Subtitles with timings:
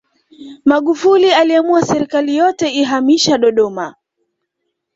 [0.65, 3.95] magufuli aliamua serikali yote ihamisha dodoma